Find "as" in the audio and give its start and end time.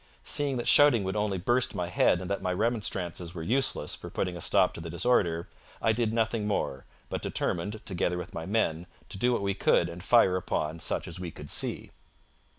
11.07-11.19